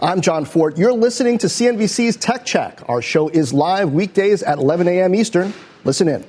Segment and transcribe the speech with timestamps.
[0.00, 0.78] I'm Jon Fortt.
[0.78, 2.88] You're listening to CNBC's Tech Check.
[2.88, 5.12] Our show is live weekdays at 11 a.m.
[5.12, 5.52] Eastern.
[5.82, 6.24] Listen in.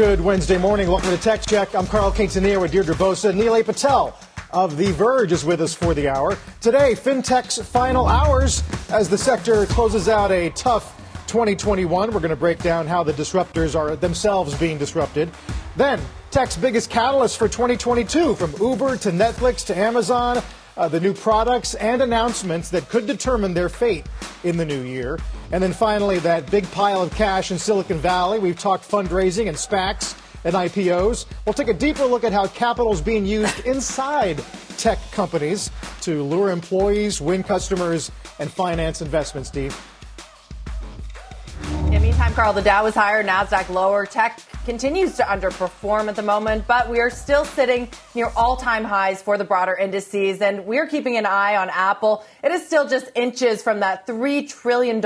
[0.00, 0.88] Good Wednesday morning.
[0.88, 1.74] Welcome to Tech Check.
[1.74, 3.34] I'm Carl Quintanilla with Deirdre Bosa.
[3.34, 4.18] Nilay Patel
[4.50, 6.38] of The Verge is with us for the hour.
[6.62, 12.12] Today, FinTech's final hours as the sector closes out a tough 2021.
[12.12, 15.30] We're going to break down how the disruptors are themselves being disrupted.
[15.76, 20.42] Then, tech's biggest catalyst for 2022 from Uber to Netflix to Amazon
[20.80, 24.06] uh, the new products and announcements that could determine their fate
[24.44, 25.18] in the new year.
[25.52, 28.38] And then finally, that big pile of cash in Silicon Valley.
[28.38, 31.26] We've talked fundraising and SPACs and IPOs.
[31.44, 34.42] We'll take a deeper look at how capital is being used inside
[34.78, 35.70] tech companies
[36.00, 39.78] to lure employees, win customers, and finance investments, Steve.
[42.34, 44.06] Carl, the Dow is higher, NASDAQ lower.
[44.06, 48.84] Tech continues to underperform at the moment, but we are still sitting near all time
[48.84, 50.40] highs for the broader indices.
[50.40, 52.24] And we're keeping an eye on Apple.
[52.44, 55.00] It is still just inches from that $3 trillion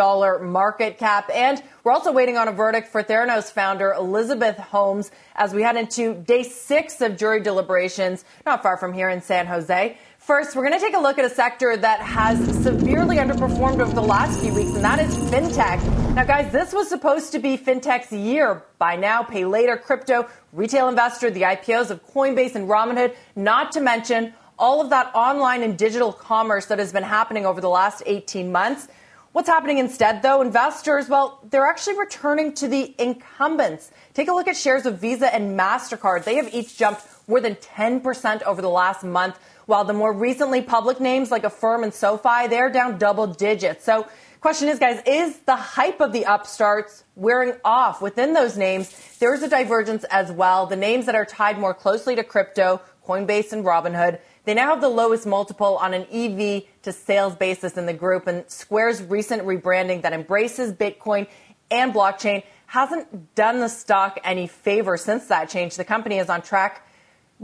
[0.51, 1.31] market cap.
[1.33, 5.77] And we're also waiting on a verdict for Theranos founder Elizabeth Holmes as we head
[5.77, 9.97] into day six of jury deliberations, not far from here in San Jose.
[10.25, 13.93] First, we're going to take a look at a sector that has severely underperformed over
[13.93, 15.85] the last few weeks, and that is fintech.
[16.15, 18.63] Now, guys, this was supposed to be fintech's year.
[18.79, 23.83] Buy now, pay later, crypto, retail investor, the IPOs of Coinbase and Robinhood, not to
[23.83, 28.03] mention all of that online and digital commerce that has been happening over the last
[28.07, 28.89] 18 months.
[29.33, 30.41] What's happening instead, though?
[30.41, 33.91] Investors, well, they're actually returning to the incumbents.
[34.15, 36.25] Take a look at shares of Visa and MasterCard.
[36.25, 40.63] They have each jumped more than 10% over the last month while the more recently
[40.63, 43.85] public names like Affirm and SoFi, they're down double digits.
[43.85, 44.07] So
[44.41, 48.95] question is, guys, is the hype of the upstarts wearing off within those names?
[49.19, 50.67] There is a divergence as well.
[50.67, 54.83] The names that are tied more closely to crypto, Coinbase and Robinhood, they now have
[54.83, 58.27] the lowest multiple on an EV to sales basis in the group.
[58.27, 61.27] And Square's recent rebranding that embraces Bitcoin
[61.71, 65.77] and blockchain hasn't done the stock any favor since that change.
[65.77, 66.87] The company is on track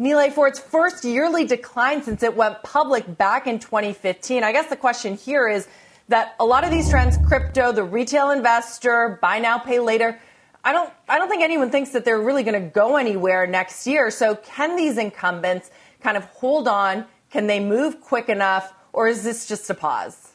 [0.01, 4.43] Nilay, for its first yearly decline since it went public back in 2015.
[4.43, 5.69] I guess the question here is
[6.09, 10.19] that a lot of these trends, crypto, the retail investor, buy now, pay later,
[10.65, 13.87] I don't, I don't think anyone thinks that they're really going to go anywhere next
[13.87, 14.11] year.
[14.11, 17.05] So can these incumbents kind of hold on?
[17.31, 18.73] Can they move quick enough?
[18.95, 20.29] Or is this just a pause?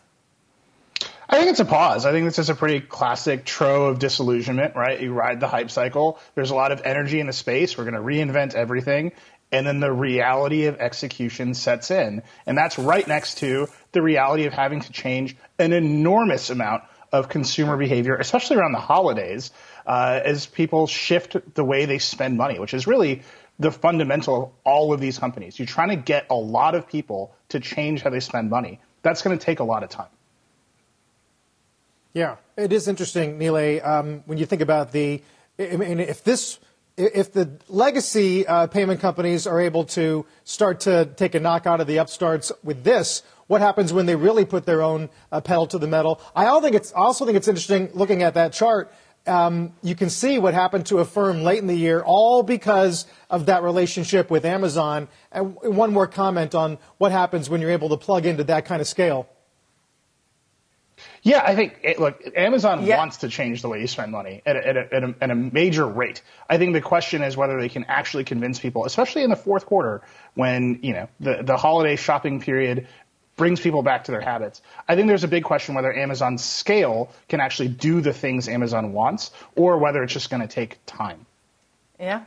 [1.28, 2.06] I think it's a pause.
[2.06, 5.02] I think this is a pretty classic trough of disillusionment, right?
[5.02, 6.20] You ride the hype cycle.
[6.36, 7.78] There's a lot of energy in the space.
[7.78, 9.12] We're going to reinvent everything
[9.52, 12.24] and then the reality of execution sets in.
[12.46, 17.30] And that's right next to the reality of having to change an enormous amount of
[17.30, 19.52] consumer behavior, especially around the holidays,
[19.86, 23.22] uh, as people shift the way they spend money, which is really
[23.60, 25.58] the fundamental of all of these companies.
[25.58, 28.80] You're trying to get a lot of people to change how they spend money.
[29.02, 30.10] That's going to take a lot of time.
[32.14, 35.22] Yeah, it is interesting, Nilay, um, when you think about the,
[35.60, 36.60] I mean, if this
[36.98, 41.82] if the legacy uh, payment companies are able to start to take a knock out
[41.82, 45.68] of the upstarts with this, what happens when they really put their own uh, pedal
[45.68, 46.22] to the metal?
[46.36, 48.94] I also think it's, also think it's interesting looking at that chart.
[49.28, 53.48] Um, you can see what happened to Affirm late in the year, all because of
[53.48, 55.08] that relationship with Amazon.
[55.32, 58.82] And one more comment on what happens when you're able to plug into that kind
[58.82, 59.28] of scale.
[61.26, 62.98] Yeah, I think it, look, Amazon yeah.
[62.98, 65.32] wants to change the way you spend money at a, at, a, at, a, at
[65.32, 66.22] a major rate.
[66.48, 69.66] I think the question is whether they can actually convince people, especially in the fourth
[69.66, 70.04] quarter
[70.36, 72.88] when you know the the holiday shopping period
[73.38, 74.62] brings people back to their habits.
[74.88, 78.94] I think there's a big question whether Amazon's scale can actually do the things Amazon
[78.94, 81.26] wants, or whether it's just going to take time.
[82.00, 82.22] Yeah,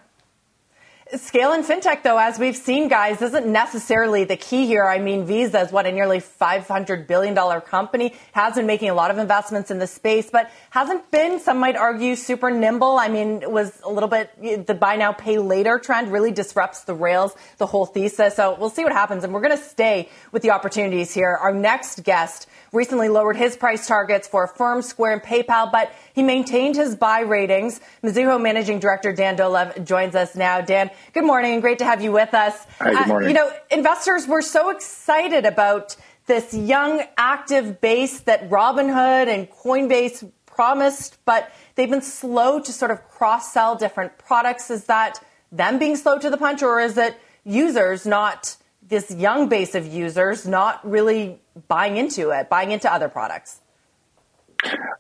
[1.16, 4.84] Scale in fintech, though, as we've seen, guys, isn't necessarily the key here.
[4.84, 9.10] I mean, Visa is what a nearly $500 billion company has been making a lot
[9.10, 12.98] of investments in the space, but hasn't been, some might argue, super nimble.
[12.98, 16.94] I mean, was a little bit, the buy now, pay later trend really disrupts the
[16.94, 18.36] rails, the whole thesis.
[18.36, 19.24] So we'll see what happens.
[19.24, 21.38] And we're going to stay with the opportunities here.
[21.40, 26.22] Our next guest recently lowered his price targets for Affirm, Square, and PayPal, but he
[26.22, 27.80] maintained his buy ratings.
[28.02, 30.60] Mizuho Managing Director Dan Dolev joins us now.
[30.60, 32.66] Dan, good morning and great to have you with us.
[32.78, 33.26] Hi, good morning.
[33.26, 35.96] Uh, you know, investors were so excited about
[36.26, 42.90] this young, active base that Robinhood and Coinbase promised, but they've been slow to sort
[42.90, 44.70] of cross sell different products.
[44.70, 48.56] Is that them being slow to the punch, or is it users not
[48.86, 53.60] this young base of users not really buying into it, buying into other products?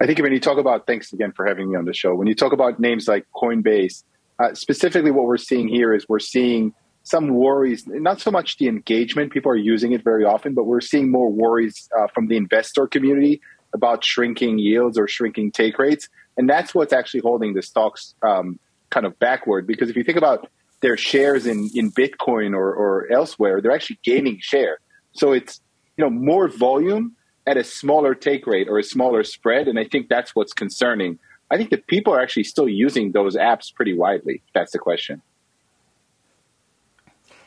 [0.00, 2.14] I think when you talk about, thanks again for having me on the show.
[2.14, 4.04] When you talk about names like Coinbase,
[4.38, 8.68] uh, specifically what we're seeing here is we're seeing some worries, not so much the
[8.68, 12.36] engagement, people are using it very often, but we're seeing more worries uh, from the
[12.36, 13.40] investor community
[13.72, 16.08] about shrinking yields or shrinking take rates.
[16.36, 18.58] And that's what's actually holding the stocks um,
[18.90, 19.66] kind of backward.
[19.66, 20.50] Because if you think about
[20.80, 24.78] their shares in, in Bitcoin or, or elsewhere, they're actually gaining share.
[25.12, 25.60] So it's,
[25.96, 29.66] you know, more volume at a smaller take rate or a smaller spread.
[29.66, 31.18] And I think that's what's concerning.
[31.50, 34.42] I think that people are actually still using those apps pretty widely.
[34.54, 35.22] That's the question.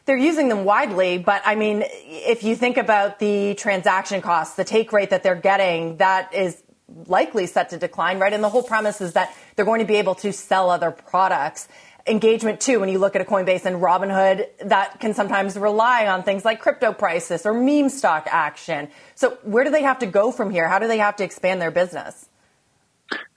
[0.06, 4.64] They're using them widely, but I mean, if you think about the transaction costs, the
[4.64, 6.64] take rate that they're getting, that is
[7.06, 8.34] likely set to decline, right?
[8.34, 11.68] And the whole premise is that they're going to be able to sell other products
[12.08, 16.24] engagement too when you look at a Coinbase and Robinhood that can sometimes rely on
[16.24, 18.90] things like crypto prices or meme stock action.
[19.16, 20.68] So where do they have to go from here?
[20.68, 22.28] How do they have to expand their business?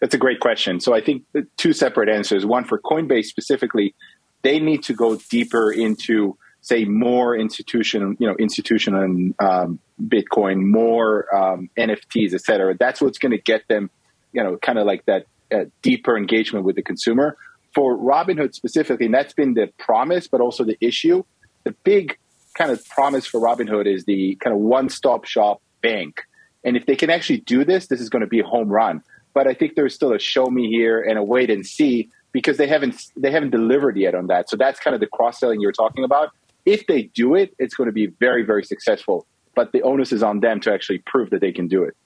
[0.00, 0.80] That's a great question.
[0.80, 1.24] So I think
[1.56, 2.44] two separate answers.
[2.46, 3.94] One for Coinbase specifically,
[4.42, 11.34] they need to go deeper into say more institutional, you know, institutional um, Bitcoin, more
[11.34, 12.74] um, NFTs, et cetera.
[12.74, 13.90] That's what's going to get them,
[14.32, 17.36] you know, kind of like that uh, deeper engagement with the consumer
[17.74, 21.24] for Robinhood specifically, and that's been the promise, but also the issue.
[21.64, 22.16] The big
[22.56, 26.22] kind of promise for Robinhood is the kind of one stop shop bank.
[26.62, 29.02] And if they can actually do this, this is going to be a home run.
[29.34, 32.56] But I think there's still a show me here and a wait and see because
[32.56, 34.48] they haven't they haven't delivered yet on that.
[34.48, 36.30] So that's kind of the cross selling you're talking about.
[36.64, 39.26] If they do it, it's going to be very very successful.
[39.54, 41.96] But the onus is on them to actually prove that they can do it.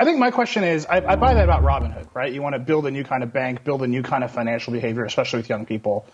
[0.00, 2.32] I think my question is, I, I, buy that about Robinhood, right?
[2.32, 4.72] You want to build a new kind of bank, build a new kind of financial
[4.72, 6.06] behavior, especially with young people.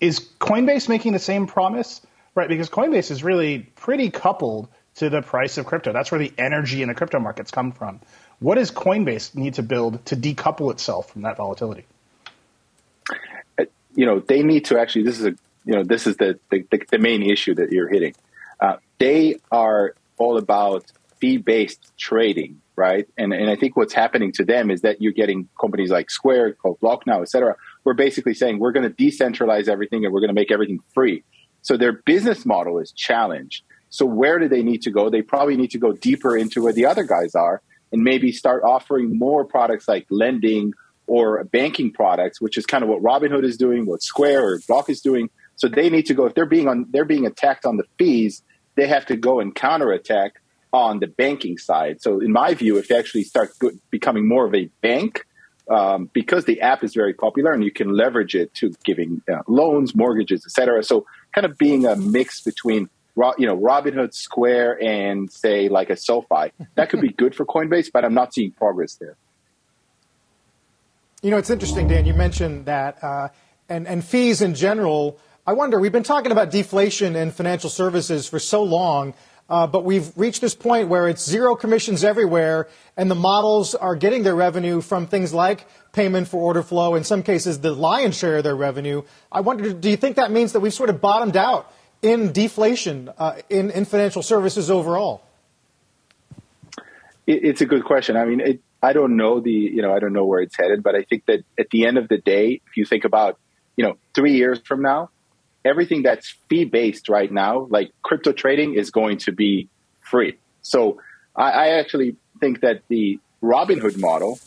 [0.00, 2.02] Is Coinbase making the same promise,
[2.34, 2.46] right?
[2.46, 5.94] Because Coinbase is really pretty coupled to the price of crypto.
[5.94, 8.00] That's where the energy in the crypto markets come from.
[8.38, 11.86] What does Coinbase need to build to decouple itself from that volatility?
[13.94, 15.04] You know, they need to actually.
[15.04, 15.34] This is a
[15.64, 18.14] you know this is the the, the main issue that you're hitting.
[18.60, 20.84] Uh, they are all about
[21.18, 23.08] fee based trading right?
[23.16, 26.54] And and I think what's happening to them is that you're getting companies like Square,
[26.54, 27.56] called Block now, et cetera.
[27.84, 31.24] We're basically saying we're going to decentralize everything and we're going to make everything free.
[31.62, 33.64] So their business model is challenged.
[33.88, 35.08] So where do they need to go?
[35.08, 37.62] They probably need to go deeper into where the other guys are
[37.92, 40.72] and maybe start offering more products like lending
[41.06, 44.90] or banking products, which is kind of what Robinhood is doing, what Square or Block
[44.90, 45.30] is doing.
[45.54, 48.42] So they need to go if they're being on they're being attacked on the fees,
[48.74, 50.34] they have to go and counterattack
[50.72, 52.02] on the banking side.
[52.02, 53.50] So, in my view, if they actually start
[53.90, 55.24] becoming more of a bank,
[55.68, 59.38] um, because the app is very popular and you can leverage it to giving uh,
[59.48, 60.84] loans, mortgages, etc.
[60.84, 62.88] So, kind of being a mix between
[63.38, 67.90] you know Robinhood, Square, and say like a SoFi, that could be good for Coinbase,
[67.92, 69.16] but I'm not seeing progress there.
[71.22, 72.04] You know, it's interesting, Dan.
[72.06, 73.28] You mentioned that, uh,
[73.68, 75.18] and and fees in general.
[75.46, 75.80] I wonder.
[75.80, 79.14] We've been talking about deflation in financial services for so long.
[79.48, 83.94] Uh, but we've reached this point where it's zero commissions everywhere, and the models are
[83.94, 88.18] getting their revenue from things like payment for order flow, in some cases, the lion's
[88.18, 89.02] share of their revenue.
[89.30, 91.72] I wonder, do you think that means that we've sort of bottomed out
[92.02, 95.22] in deflation uh, in, in financial services overall?
[97.26, 98.16] It's a good question.
[98.16, 100.82] I mean, it, I don't know the, you know, I don't know where it's headed,
[100.82, 103.38] but I think that at the end of the day, if you think about,
[103.76, 105.10] you know, three years from now,
[105.64, 109.68] everything that's fee based right now, like crypto trading, is going to be
[110.00, 110.38] free.
[110.62, 111.00] So
[111.34, 114.38] I, I actually think that the Robinhood model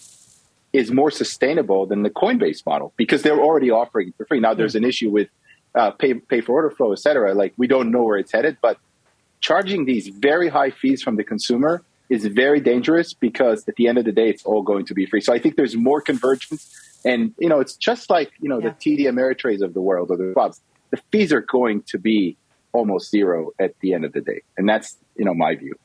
[0.71, 4.39] is more sustainable than the Coinbase model because they're already offering for free.
[4.39, 5.27] Now there's an issue with
[5.75, 7.33] uh, pay pay for order flow, et cetera.
[7.33, 8.77] Like we don't know where it's headed, but
[9.41, 13.97] charging these very high fees from the consumer is very dangerous because at the end
[13.97, 15.21] of the day, it's all going to be free.
[15.21, 18.69] So I think there's more convergence And you know, it's just like you know Yeah.
[18.69, 20.59] the TD Ameritrades of the world or the clubs.
[20.91, 22.35] The fees are going to be
[22.73, 25.75] almost zero at the end of the day, and that's you know my view.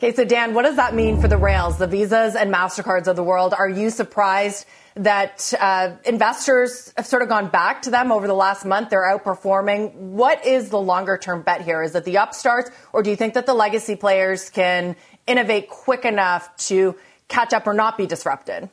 [0.00, 3.16] Okay, so Dan, what does that mean for the rails, the visas and MasterCards of
[3.16, 3.52] the world?
[3.52, 4.64] Are you surprised
[4.94, 8.90] that uh, investors have sort of gone back to them over the last month?
[8.90, 9.92] They're outperforming.
[9.94, 11.82] What is the longer term bet here?
[11.82, 14.94] Is it the upstarts, or do you think that the legacy players can
[15.26, 16.94] innovate quick enough to
[17.26, 18.70] catch up or not be disrupted?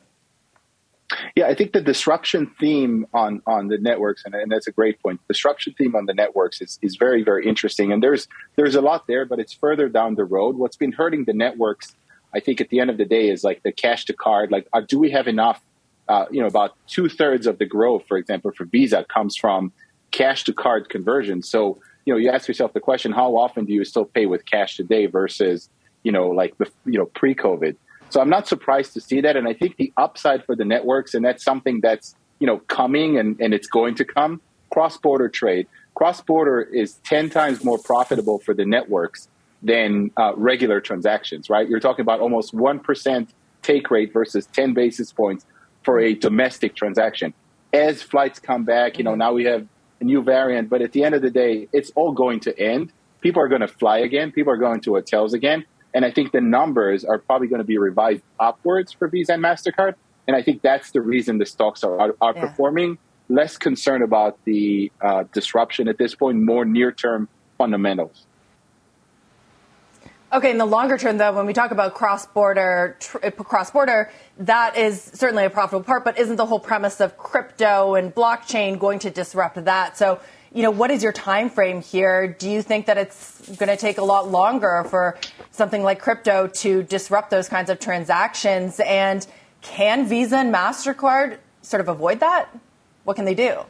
[1.36, 5.00] Yeah, I think the disruption theme on on the networks, and, and that's a great
[5.02, 5.20] point.
[5.28, 9.06] Disruption theme on the networks is, is very very interesting, and there's there's a lot
[9.06, 10.56] there, but it's further down the road.
[10.56, 11.94] What's been hurting the networks,
[12.34, 14.50] I think, at the end of the day, is like the cash to card.
[14.50, 15.60] Like, uh, do we have enough?
[16.08, 19.72] Uh, you know, about two thirds of the growth, for example, for Visa comes from
[20.12, 21.42] cash to card conversion.
[21.42, 24.44] So, you know, you ask yourself the question: How often do you still pay with
[24.44, 25.68] cash today versus
[26.02, 27.76] you know, like the you know pre-COVID?
[28.10, 29.36] So I'm not surprised to see that.
[29.36, 33.18] And I think the upside for the networks, and that's something that's, you know, coming
[33.18, 35.66] and, and it's going to come, cross-border trade.
[35.94, 39.28] Cross-border is 10 times more profitable for the networks
[39.62, 41.68] than uh, regular transactions, right?
[41.68, 43.28] You're talking about almost 1%
[43.62, 45.44] take rate versus 10 basis points
[45.82, 47.34] for a domestic transaction.
[47.72, 49.66] As flights come back, you know, now we have
[50.00, 52.92] a new variant, but at the end of the day, it's all going to end.
[53.20, 54.30] People are going to fly again.
[54.30, 55.64] People are going to hotels again.
[55.94, 59.42] And I think the numbers are probably going to be revised upwards for Visa and
[59.42, 59.94] MasterCard.
[60.26, 62.98] And I think that's the reason the stocks are out- outperforming.
[63.28, 67.28] Less concerned about the uh, disruption at this point, more near term
[67.58, 68.26] fundamentals.
[70.32, 75.00] Okay, in the longer term, though, when we talk about cross-border, tr- cross-border, that is
[75.00, 76.04] certainly a profitable part.
[76.04, 79.96] But isn't the whole premise of crypto and blockchain going to disrupt that?
[79.96, 80.20] So,
[80.56, 82.26] you know, what is your time frame here?
[82.26, 85.18] Do you think that it's going to take a lot longer for
[85.50, 88.80] something like crypto to disrupt those kinds of transactions?
[88.80, 89.26] And
[89.60, 92.48] can Visa and Mastercard sort of avoid that?
[93.04, 93.66] What can they do?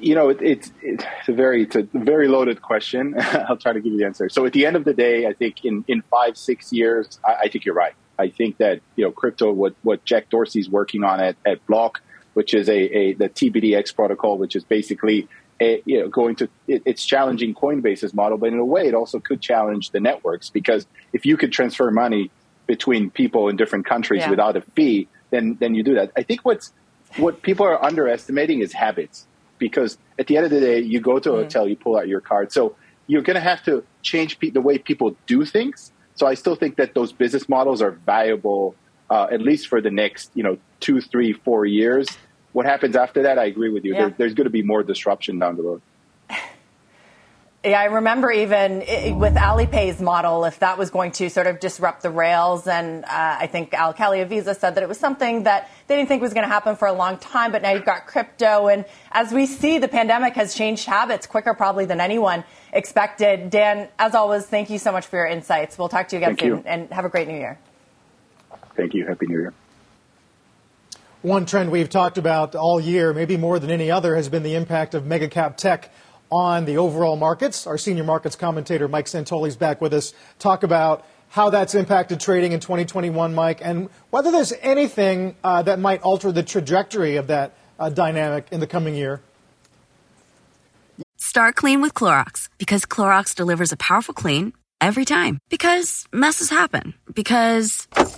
[0.00, 3.16] you know, it, it's it's a very it's a very loaded question.
[3.18, 4.28] I'll try to give you the answer.
[4.28, 7.34] So at the end of the day, I think in, in five six years, I,
[7.34, 7.94] I think you're right.
[8.16, 12.00] I think that you know crypto, what what Jack Dorsey's working on at, at Block,
[12.38, 15.18] which is a, a the tbDEX protocol, which is basically
[15.60, 18.94] a, you know going to it, it's challenging Coinbase's model, but in a way, it
[18.94, 22.30] also could challenge the networks because if you could transfer money
[22.72, 24.30] between people in different countries Yeah.
[24.34, 26.12] without a fee, then then you do that.
[26.20, 26.66] I think what's
[27.24, 29.26] what people are underestimating is habits
[29.58, 32.06] because at the end of the day, you go to a hotel, you pull out
[32.14, 32.46] your card.
[32.52, 32.62] So
[33.08, 35.90] you're going to have to change pe- the way people do things.
[36.14, 38.76] So I still think that those business models are valuable,
[39.10, 42.06] uh, at least for the next, you know, two, three, four years.
[42.52, 43.38] What happens after that?
[43.38, 43.92] I agree with you.
[43.94, 44.00] Yeah.
[44.06, 45.82] There, there's going to be more disruption down the road.
[47.64, 51.58] Yeah, I remember even i- with Alipay's model, if that was going to sort of
[51.58, 52.68] disrupt the rails.
[52.68, 55.96] And uh, I think Al Kelly of Visa said that it was something that they
[55.96, 58.68] didn't think was going to happen for a long time, but now you've got crypto.
[58.68, 63.50] And as we see, the pandemic has changed habits quicker probably than anyone expected.
[63.50, 65.76] Dan, as always, thank you so much for your insights.
[65.76, 66.62] We'll talk to you again Thank soon you.
[66.64, 67.58] and have a great new year.
[68.76, 69.04] Thank you.
[69.04, 69.52] Happy New Year.
[71.28, 74.54] One trend we've talked about all year, maybe more than any other, has been the
[74.54, 75.92] impact of megacap tech
[76.32, 77.66] on the overall markets.
[77.66, 80.14] Our senior markets commentator, Mike Santoli, is back with us.
[80.38, 85.78] Talk about how that's impacted trading in 2021, Mike, and whether there's anything uh, that
[85.78, 89.20] might alter the trajectory of that uh, dynamic in the coming year.
[91.18, 95.40] Start clean with Clorox because Clorox delivers a powerful clean every time.
[95.50, 96.94] Because messes happen.
[97.12, 97.86] Because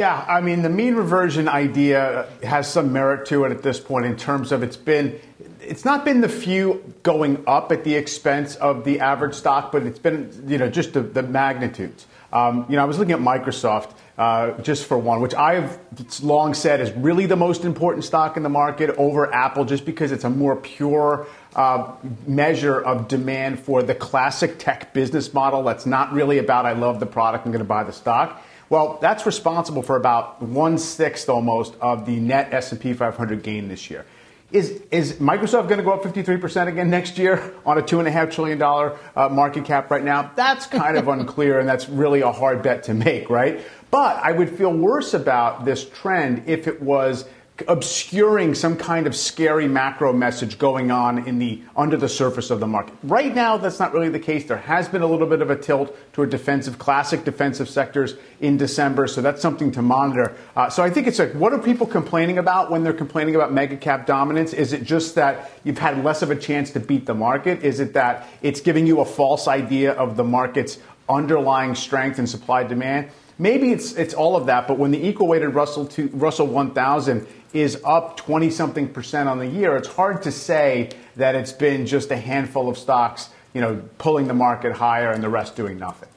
[0.00, 4.06] Yeah, I mean, the mean reversion idea has some merit to it at this point
[4.06, 5.20] in terms of it's been
[5.60, 9.84] it's not been the few going up at the expense of the average stock, but
[9.84, 12.08] it's been you know just the, the magnitudes.
[12.32, 15.78] Um, you know, I was looking at Microsoft uh, just for one, which I've
[16.24, 20.10] long said is really the most important stock in the market over Apple, just because
[20.10, 21.92] it's a more pure uh,
[22.26, 25.62] measure of demand for the classic tech business model.
[25.62, 28.42] That's not really about I love the product, I'm going to buy the stock.
[28.70, 33.90] Well, that's responsible for about one sixth almost of the net S&P 500 gain this
[33.90, 34.06] year.
[34.52, 38.62] Is, is Microsoft going to go up 53% again next year on a $2.5 trillion
[38.62, 40.30] uh, market cap right now?
[40.36, 43.60] That's kind of unclear, and that's really a hard bet to make, right?
[43.90, 47.24] But I would feel worse about this trend if it was
[47.68, 52.58] obscuring some kind of scary macro message going on in the under the surface of
[52.58, 52.94] the market.
[53.04, 54.44] Right now, that's not really the case.
[54.44, 58.56] There has been a little bit of a tilt toward defensive, classic defensive sectors in
[58.56, 60.34] December, so that's something to monitor.
[60.56, 63.52] Uh, so I think it's like, what are people complaining about when they're complaining about
[63.52, 64.52] mega cap dominance?
[64.52, 67.62] Is it just that you've had less of a chance to beat the market?
[67.62, 72.28] Is it that it's giving you a false idea of the market's underlying strength and
[72.28, 73.10] supply demand?
[73.36, 77.80] Maybe it's it's all of that, but when the equal weighted Russell Russell 1000 is
[77.84, 82.10] up 20 something percent on the year, it's hard to say that it's been just
[82.10, 86.08] a handful of stocks, you know, pulling the market higher and the rest doing nothing.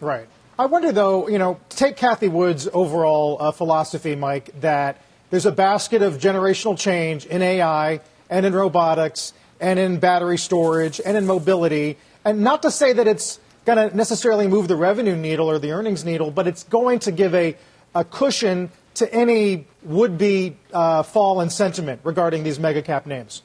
[0.00, 0.26] Right.
[0.58, 5.52] I wonder though, you know, take Cathie Wood's overall uh, philosophy, Mike, that there's a
[5.52, 11.26] basket of generational change in AI and in robotics and in battery storage and in
[11.26, 11.98] mobility.
[12.24, 15.72] And not to say that it's going to necessarily move the revenue needle or the
[15.72, 17.56] earnings needle, but it's going to give a,
[17.94, 23.42] a cushion to any would be uh, fall in sentiment regarding these mega cap names?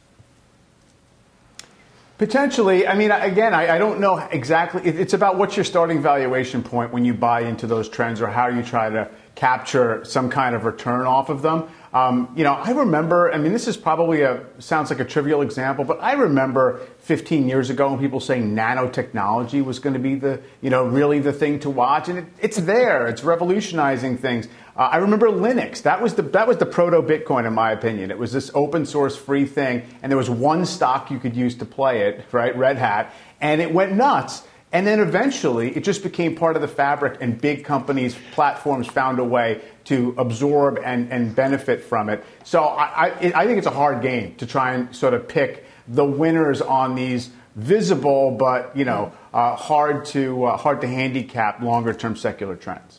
[2.17, 2.86] Potentially.
[2.86, 4.84] I mean, again, I, I don't know exactly.
[4.86, 8.27] It, it's about what's your starting valuation point when you buy into those trends or
[8.27, 11.67] how you try to capture some kind of return off of them.
[11.93, 15.41] Um, you know, I remember, I mean, this is probably a, sounds like a trivial
[15.41, 20.13] example, but I remember 15 years ago when people saying nanotechnology was going to be
[20.13, 22.08] the, you know, really the thing to watch.
[22.08, 23.08] And it, it's there.
[23.08, 24.48] It's revolutionizing things.
[24.75, 25.81] Uh, I remember Linux.
[25.83, 28.11] That was the that was the proto Bitcoin, in my opinion.
[28.11, 31.55] It was this open source free thing, and there was one stock you could use
[31.55, 32.55] to play it, right?
[32.55, 34.43] Red Hat, and it went nuts.
[34.73, 39.19] And then eventually, it just became part of the fabric, and big companies, platforms found
[39.19, 42.23] a way to absorb and, and benefit from it.
[42.45, 45.65] So I, I, I think it's a hard game to try and sort of pick
[45.89, 51.61] the winners on these visible but you know uh, hard to uh, hard to handicap
[51.61, 52.90] longer term secular trends.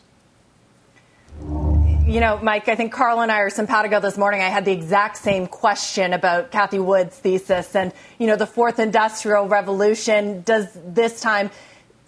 [1.40, 4.42] You know, Mike, I think Carl and I are simpatico this morning.
[4.42, 8.78] I had the exact same question about Cathie Wood's thesis and, you know, the fourth
[8.78, 10.42] industrial revolution.
[10.42, 11.50] Does this time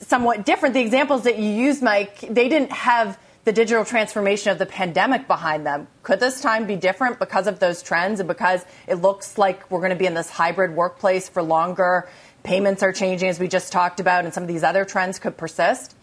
[0.01, 0.75] somewhat different?
[0.75, 5.27] The examples that you use, Mike, they didn't have the digital transformation of the pandemic
[5.27, 5.87] behind them.
[6.03, 9.81] Could this time be different because of those trends and because it looks like we're
[9.81, 12.09] going to be in this hybrid workplace for longer?
[12.42, 15.37] Payments are changing, as we just talked about, and some of these other trends could
[15.37, 15.94] persist?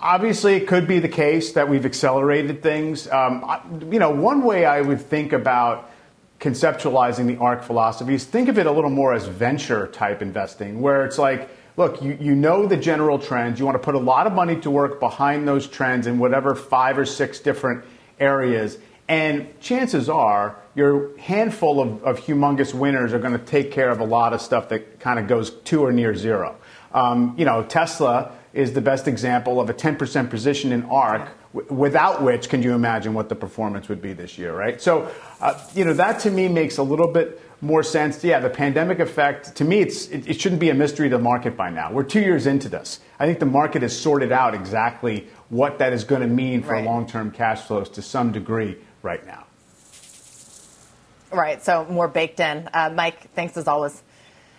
[0.00, 3.08] Obviously, it could be the case that we've accelerated things.
[3.08, 5.90] Um, you know, one way I would think about
[6.38, 10.80] conceptualizing the ARK philosophy is think of it a little more as venture type investing,
[10.80, 13.58] where it's like, look, you, you know the general trends.
[13.58, 16.54] You want to put a lot of money to work behind those trends in whatever
[16.54, 17.84] five or six different
[18.20, 18.78] areas.
[19.08, 23.98] And chances are your handful of, of humongous winners are going to take care of
[23.98, 26.56] a lot of stuff that kind of goes to or near zero.
[26.92, 31.72] Um, you know, Tesla is the best example of a 10% position in ARK, w-
[31.74, 34.80] without which, can you imagine what the performance would be this year, right?
[34.80, 38.22] So, uh, you know, that to me makes a little bit more sense.
[38.24, 41.22] Yeah, the pandemic effect, to me, it's, it, it shouldn't be a mystery to the
[41.22, 41.92] market by now.
[41.92, 43.00] We're two years into this.
[43.18, 46.72] I think the market has sorted out exactly what that is going to mean for
[46.72, 46.84] Right.
[46.84, 49.44] long term cash flows to some degree right now.
[51.30, 52.68] Right, so more baked in.
[52.72, 54.02] Uh, Mike, thanks as always.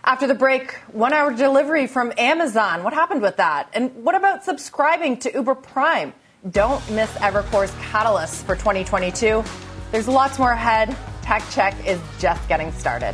[0.04, 2.84] After the break, one hour delivery from Amazon.
[2.84, 3.70] What happened with that?
[3.74, 6.14] And what about subscribing to Uber Prime?
[6.50, 9.44] Don't miss Evercore's catalysts for 2022.
[9.92, 10.96] There's lots more ahead.
[11.22, 13.14] Tech Check is just getting started.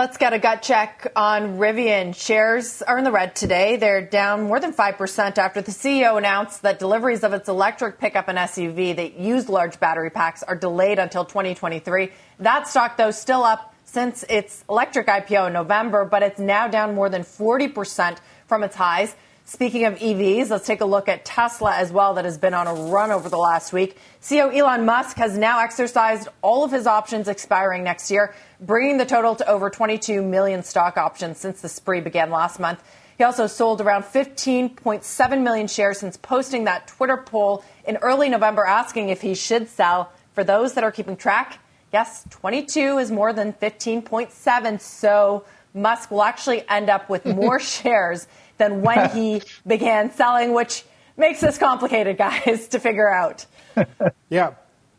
[0.00, 2.16] Let's get a gut check on Rivian.
[2.16, 3.76] Shares are in the red today.
[3.76, 8.26] They're down more than 5% after the CEO announced that deliveries of its electric pickup
[8.28, 12.12] and SUV that use large battery packs are delayed until 2023.
[12.38, 16.94] That stock, though, still up since its electric IPO in November, but it's now down
[16.94, 19.14] more than 40% from its highs.
[19.50, 22.68] Speaking of EVs, let's take a look at Tesla as well, that has been on
[22.68, 23.96] a run over the last week.
[24.22, 29.04] CEO Elon Musk has now exercised all of his options expiring next year, bringing the
[29.04, 32.80] total to over 22 million stock options since the spree began last month.
[33.18, 38.64] He also sold around 15.7 million shares since posting that Twitter poll in early November
[38.64, 40.12] asking if he should sell.
[40.32, 41.58] For those that are keeping track,
[41.92, 48.28] yes, 22 is more than 15.7, so Musk will actually end up with more shares
[48.60, 50.84] than when he began selling, which
[51.16, 53.44] makes this complicated, guys, to figure out.
[54.28, 54.54] yeah,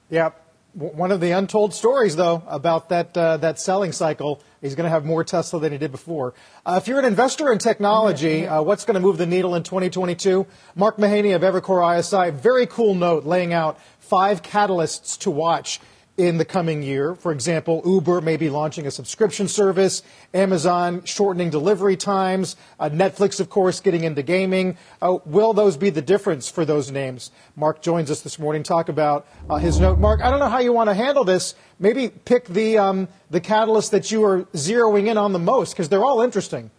[0.10, 0.32] yeah.
[0.74, 4.42] One of the untold stories, though, about that uh, that selling cycle.
[4.62, 6.34] He's going to have more Tesla than he did before.
[6.66, 9.64] Uh, if you're an investor in technology, uh, what's going to move the needle in
[9.64, 10.46] 2022?
[10.76, 15.82] Mark Mahaney of Evercore ISI, very cool note laying out five catalysts to watch
[16.22, 17.16] in the coming year.
[17.16, 20.04] For example, Uber may be launching a subscription service,
[20.36, 24.78] Amazon shortening delivery times, uh, Netflix, of course, getting into gaming.
[25.02, 27.32] Uh, will those be the difference for those names?
[27.56, 28.62] Mark joins us this morning.
[28.62, 29.98] Talk about uh, his note.
[29.98, 31.56] Mark, I don't know how you want to handle this.
[31.80, 35.90] Maybe pick the um, the catalyst that you are zeroing in on the most because
[35.90, 36.70] they're all interesting.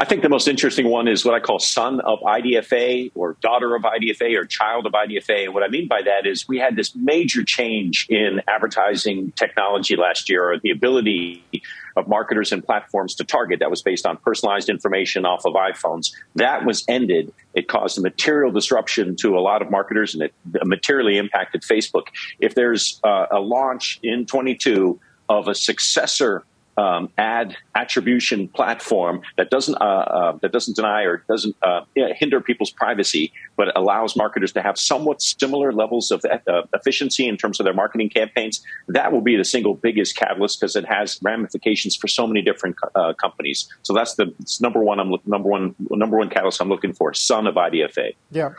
[0.00, 3.74] I think the most interesting one is what I call son of IDFA or daughter
[3.74, 5.46] of IDFA or child of IDFA.
[5.46, 9.96] And what I mean by that is we had this major change in advertising technology
[9.96, 11.42] last year, or the ability
[11.96, 16.12] of marketers and platforms to target that was based on personalized information off of iPhones.
[16.36, 17.32] That was ended.
[17.54, 20.32] It caused a material disruption to a lot of marketers and it
[20.62, 22.04] materially impacted Facebook.
[22.38, 26.44] If there's uh, a launch in 22 of a successor
[26.78, 32.40] um, ad attribution platform that doesn't uh, uh, that doesn't deny or doesn't uh, hinder
[32.40, 37.58] people's privacy, but allows marketers to have somewhat similar levels of uh, efficiency in terms
[37.58, 38.64] of their marketing campaigns.
[38.86, 42.76] That will be the single biggest catalyst because it has ramifications for so many different
[42.94, 43.68] uh, companies.
[43.82, 45.00] So that's the number one.
[45.00, 47.12] I'm number one number one catalyst I'm looking for.
[47.12, 48.14] Son of IDFA.
[48.30, 48.50] Yeah.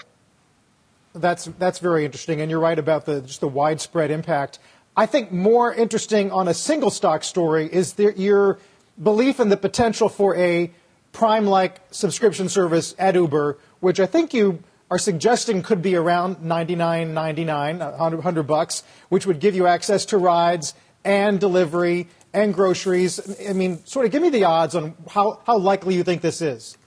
[1.15, 4.59] That's that's very interesting, and you're right about the just the widespread impact
[4.95, 8.59] I think more interesting on a single stock story is the, your
[9.01, 10.71] belief in the potential for a
[11.11, 16.37] prime like subscription service at Uber, which I think you are suggesting could be around
[16.37, 20.73] 99.99, 100 bucks, which would give you access to rides
[21.05, 23.19] and delivery and groceries.
[23.47, 26.41] I mean, sort of give me the odds on how, how likely you think this
[26.41, 26.77] is.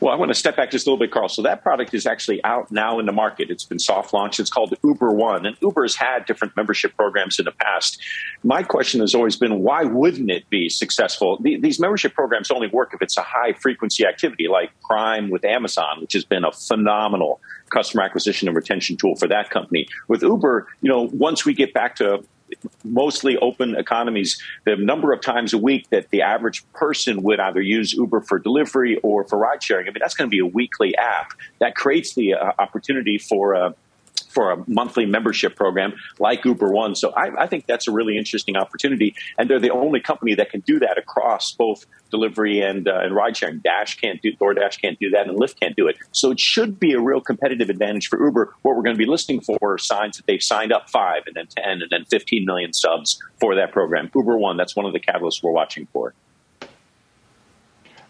[0.00, 1.28] Well, I want to step back just a little bit, Carl.
[1.28, 3.50] So that product is actually out now in the market.
[3.50, 4.40] It's been soft launched.
[4.40, 8.00] It's called Uber One, and Uber's had different membership programs in the past.
[8.42, 11.38] My question has always been, why wouldn't it be successful?
[11.42, 16.00] These membership programs only work if it's a high frequency activity, like Prime with Amazon,
[16.00, 19.86] which has been a phenomenal customer acquisition and retention tool for that company.
[20.08, 22.24] With Uber, you know, once we get back to
[22.84, 27.60] mostly open economies, the number of times a week that the average person would either
[27.60, 30.46] use Uber for delivery or for ride sharing, I mean, that's going to be a
[30.46, 31.32] weekly app.
[31.58, 33.72] That creates the uh, opportunity for uh,
[34.30, 36.94] for a monthly membership program like Uber One.
[36.94, 40.50] So I, I, think that's a really interesting opportunity, and they're the only company that
[40.50, 43.58] can do that across both delivery and uh, and ride sharing.
[43.58, 45.96] Dash can't do, DoorDash can't do that, and Lyft can't do it.
[46.12, 48.54] So it should be a real competitive advantage for Uber.
[48.62, 51.34] What we're going to be listening for are signs that they've signed up five, and
[51.34, 54.10] then ten, and then fifteen million subs for that program.
[54.14, 56.14] Uber One, that's one of the catalysts we're watching for.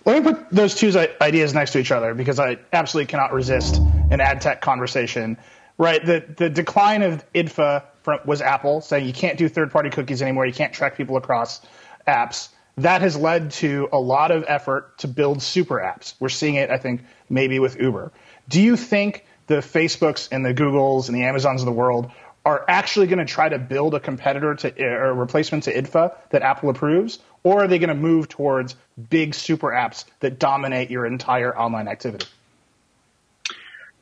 [0.07, 3.77] Let me put those two ideas next to each other because I absolutely cannot resist
[4.11, 5.37] an ad tech conversation
[5.81, 6.05] right?
[6.05, 10.21] The the decline of IDFA from, was Apple saying you can't do third party cookies
[10.21, 10.47] anymore.
[10.47, 11.63] You can't track people across
[12.07, 12.51] apps.
[12.77, 16.15] That has led to a lot of effort to build super apps.
[16.21, 18.13] We're seeing it, I think, maybe with Uber.
[18.49, 22.11] Do you think the Facebooks and the Googles and the Amazons of the world
[22.45, 26.43] are actually going to try to build a competitor to or replacement to IDFA that
[26.43, 28.77] Apple approves, or are they going to move towards
[29.09, 32.27] big super apps that dominate your entire online activity?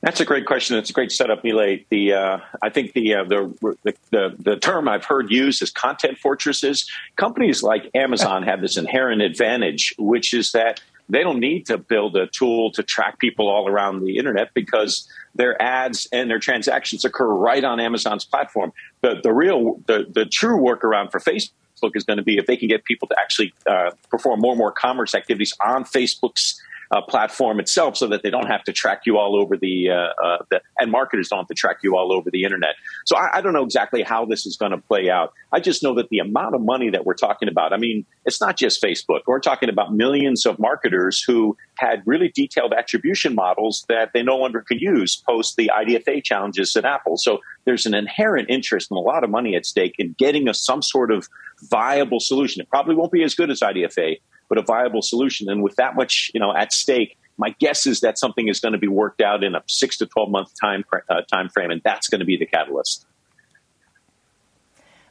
[0.00, 0.76] That's a great question.
[0.76, 1.84] It's a great setup, Nilay.
[1.88, 3.76] The uh, I think the, uh, the,
[4.10, 6.88] the the term I've heard used is content fortresses.
[7.16, 12.16] Companies like Amazon have this inherent advantage, which is that they don't need to build
[12.16, 17.04] a tool to track people all around the internet because their ads and their transactions
[17.04, 18.72] occur right on Amazon's platform.
[19.00, 21.50] The the real the the true workaround for Facebook
[21.94, 24.58] is going to be if they can get people to actually uh, perform more and
[24.58, 29.02] more commerce activities on Facebook's uh, platform itself so that they don't have to track
[29.04, 32.12] you all over the, uh, uh, the and marketers don't have to track you all
[32.12, 32.74] over the internet.
[33.04, 35.32] So I, I don't know exactly how this is going to play out.
[35.52, 38.40] I just know that the amount of money that we're talking about, I mean, it's
[38.40, 39.20] not just Facebook.
[39.26, 44.36] We're talking about millions of marketers who had really detailed attribution models that they no
[44.36, 47.16] longer can use post the IDFA challenges at Apple.
[47.16, 50.64] So there's an inherent interest and a lot of money at stake in getting us
[50.64, 51.28] some sort of
[51.70, 52.62] viable solution.
[52.62, 55.48] It probably won't be as good as IDFA, but a viable solution.
[55.48, 58.72] And with that much, you know, at stake, my guess is that something is going
[58.72, 61.80] to be worked out in a six to twelve month time uh, time frame, and
[61.84, 63.06] that's going to be the catalyst.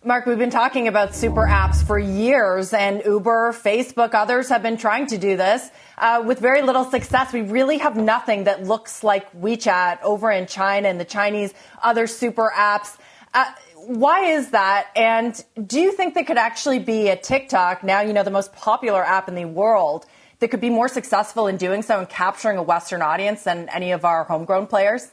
[0.03, 4.77] Mark, we've been talking about super apps for years, and Uber, Facebook, others have been
[4.77, 7.33] trying to do this uh, with very little success.
[7.33, 12.07] We really have nothing that looks like WeChat over in China and the Chinese other
[12.07, 12.95] super apps.
[13.33, 13.51] Uh,
[13.87, 14.87] why is that?
[14.95, 18.53] And do you think there could actually be a TikTok, now you know the most
[18.53, 20.05] popular app in the world,
[20.39, 23.91] that could be more successful in doing so and capturing a Western audience than any
[23.91, 25.11] of our homegrown players?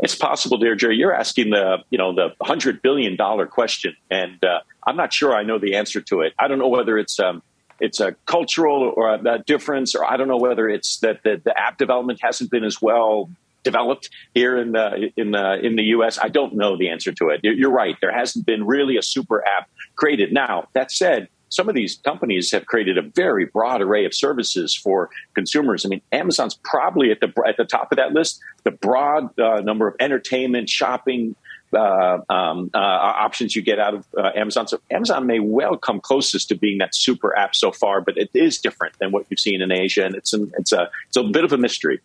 [0.00, 0.94] It's possible, Deirdre.
[0.94, 5.34] You're asking the you know the hundred billion dollar question, and uh, I'm not sure
[5.34, 6.34] I know the answer to it.
[6.38, 7.42] I don't know whether it's um,
[7.78, 11.56] it's a cultural or a, difference, or I don't know whether it's that the, the
[11.56, 13.30] app development hasn't been as well
[13.64, 16.18] developed here in the in the in the U.S.
[16.22, 17.40] I don't know the answer to it.
[17.42, 17.96] You're right.
[18.00, 20.32] There hasn't been really a super app created.
[20.32, 24.74] Now that said, some of these companies have created a very broad array of services
[24.74, 25.84] for consumers.
[25.84, 28.40] I mean, Amazon's probably at the at the top of that list.
[28.64, 31.36] The broad uh, number of entertainment, shopping.
[31.72, 34.68] Uh, um, uh, options you get out of uh, Amazon.
[34.68, 38.30] So Amazon may well come closest to being that super app so far, but it
[38.32, 41.24] is different than what you've seen in Asia, and it's an, it's a it's a
[41.24, 42.00] bit of a mystery.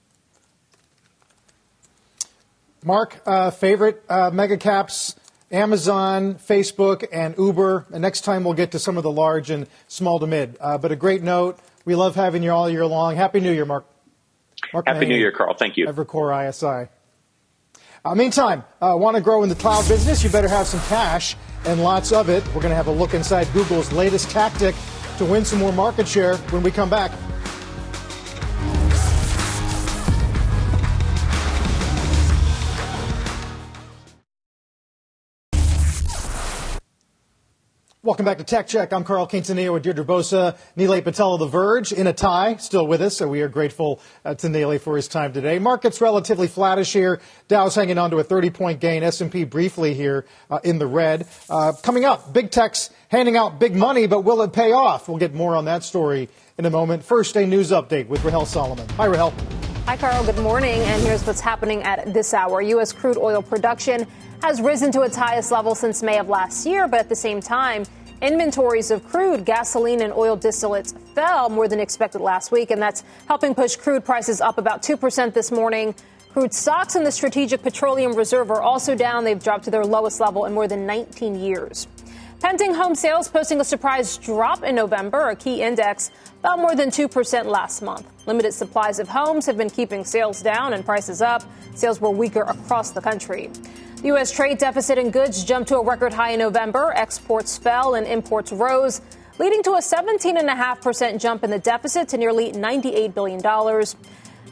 [2.83, 5.15] Mark, uh, favorite uh, mega caps
[5.51, 7.87] Amazon, Facebook, and Uber.
[7.91, 10.57] And next time we'll get to some of the large and small to mid.
[10.59, 11.59] Uh, but a great note.
[11.85, 13.15] We love having you all year long.
[13.15, 13.85] Happy New Year, Mark.
[14.73, 15.55] Mark Happy New Year, Carl.
[15.55, 15.87] Thank you.
[15.87, 16.89] Evercore ISI.
[18.05, 20.23] Uh, meantime, uh, want to grow in the cloud business?
[20.23, 22.45] You better have some cash and lots of it.
[22.47, 24.75] We're going to have a look inside Google's latest tactic
[25.17, 27.11] to win some more market share when we come back.
[38.01, 38.93] Welcome back to Tech Check.
[38.93, 42.87] I'm Carl Quintanilla with Deirdre Bosa, Nilay Patel of The Verge in a tie, still
[42.87, 43.17] with us.
[43.17, 45.59] So we are grateful uh, to Nilay for his time today.
[45.59, 47.19] Markets relatively flattish here.
[47.49, 49.03] Dow's hanging on to a 30-point gain.
[49.03, 51.27] S&P briefly here uh, in the red.
[51.49, 55.09] Uh, coming up, big tech's handing out big money, but will it pay off?
[55.09, 57.03] We'll get more on that story in a moment.
[57.03, 58.87] First, a news update with Rahel Solomon.
[58.91, 59.33] Hi, Rahel.
[59.87, 60.23] Hi, Carl.
[60.23, 60.79] Good morning.
[60.83, 62.61] And here's what's happening at this hour.
[62.61, 62.93] U.S.
[62.93, 64.07] crude oil production
[64.41, 67.41] has risen to its highest level since May of last year, but at the same
[67.41, 67.83] time,
[68.21, 73.03] inventories of crude, gasoline, and oil distillates fell more than expected last week, and that's
[73.27, 75.93] helping push crude prices up about 2% this morning.
[76.31, 79.23] Crude stocks in the Strategic Petroleum Reserve are also down.
[79.23, 81.87] They've dropped to their lowest level in more than 19 years.
[82.39, 85.29] Pending home sales posting a surprise drop in November.
[85.29, 88.07] A key index fell more than 2% last month.
[88.27, 91.43] Limited supplies of homes have been keeping sales down and prices up.
[91.75, 93.49] Sales were weaker across the country.
[94.03, 94.31] U.S.
[94.31, 96.93] trade deficit in goods jumped to a record high in November.
[96.95, 99.01] Exports fell and imports rose,
[99.39, 103.41] leading to a 17.5% jump in the deficit to nearly $98 billion.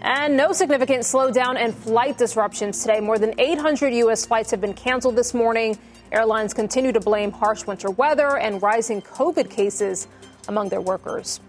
[0.02, 3.00] And no significant slowdown and flight disruptions today.
[3.00, 4.26] More than 800 U.S.
[4.26, 5.80] flights have been canceled this morning.
[6.12, 10.10] Airlines continue to blame harsh winter weather and rising COVID cases
[10.50, 11.40] among their workers.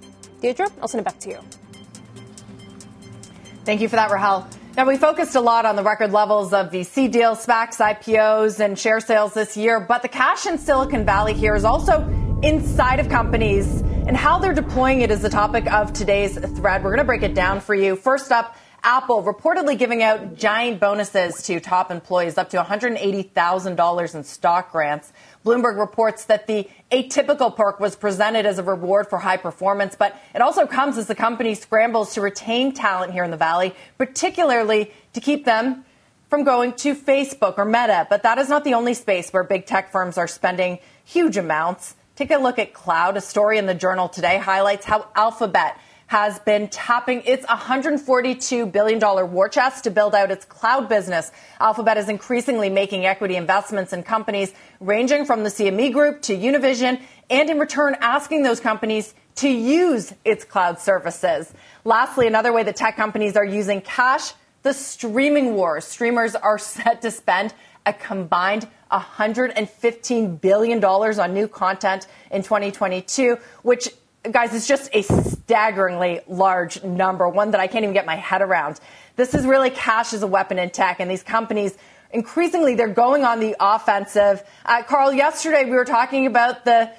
[0.41, 1.39] Deirdre, I'll send it back to you.
[3.65, 4.49] Thank you for that, Rahel.
[4.79, 8.79] Now, we focused a lot on the record levels of VC deals, SPACs, IPOs, and
[8.79, 12.09] share sales this year, but the cash in Silicon Valley here is also
[12.45, 16.85] inside of companies, and how they're deploying it is the topic of today's thread.
[16.85, 17.97] We're going to break it down for you.
[17.97, 24.23] First up, Apple reportedly giving out giant bonuses to top employees, up to $180,000 in
[24.23, 25.13] stock grants.
[25.45, 30.21] Bloomberg reports that the atypical perk was presented as a reward for high performance, but
[30.35, 34.93] it also comes as the company scrambles to retain talent here in the Valley, particularly
[35.13, 35.85] to keep them
[36.29, 38.07] from going to Facebook or Meta.
[38.11, 41.95] But that is not the only space where big tech firms are spending huge amounts.
[42.17, 43.17] Take a look at cloud.
[43.17, 49.31] A story in the journal today highlights how Alphabet has been tapping its $142 billion
[49.31, 51.31] war chest to build out its cloud business.
[51.61, 57.01] Alphabet is increasingly making equity investments in companies ranging from the CME Group to Univision,
[57.31, 61.53] and in return asking those companies to use its cloud services.
[61.85, 65.85] Lastly, another way that tech companies are using cash the streaming wars.
[65.85, 67.55] Streamers are set to spend
[67.87, 73.89] a combined $115 billion on new content in 2022, which
[74.31, 78.43] guys, it's just a staggeringly large number, one that I can't even get my head
[78.43, 78.81] around.
[79.17, 81.77] This is really cash as a weapon in tech, and these companies
[82.11, 84.43] increasingly they're going on the offensive.
[84.65, 86.91] Uh, Carl, yesterday we were talking about the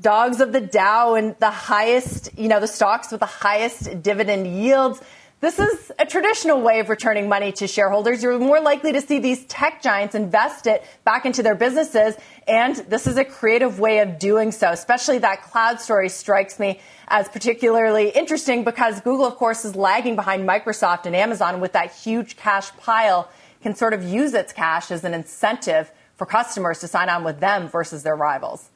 [0.00, 4.46] dogs of the Dow and the highest, you know, the stocks with the highest dividend
[4.46, 5.00] yields.
[5.40, 8.24] This is a traditional way of returning money to shareholders.
[8.24, 12.16] You're more likely to see these tech giants invest it back into their businesses.
[12.48, 16.80] And this is a creative way of doing so, especially that cloud story strikes me
[17.06, 21.92] as particularly interesting because Google, of course, is lagging behind Microsoft and Amazon with that
[21.92, 23.30] huge cash pile,
[23.62, 27.38] can sort of use its cash as an incentive for customers to sign on with
[27.38, 28.70] them versus their rivals.